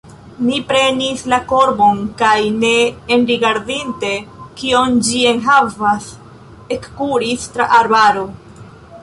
Mi 0.45 0.55
prenis 0.69 1.19
la 1.33 1.37
korbon 1.51 1.99
kaj 2.21 2.37
ne 2.63 2.71
enrigardinte, 3.17 4.09
kion 4.63 4.97
ĝi 5.09 5.21
enhavas, 5.35 6.09
ekkuris 6.79 7.47
tra 7.55 7.71
arbaro. 7.83 8.27